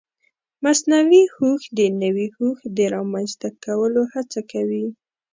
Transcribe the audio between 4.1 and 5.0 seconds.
هڅه کوي.